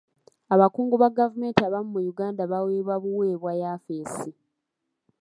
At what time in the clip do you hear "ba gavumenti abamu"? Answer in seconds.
1.01-1.89